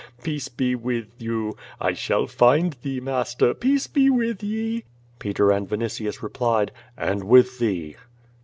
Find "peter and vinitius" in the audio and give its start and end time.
5.19-6.23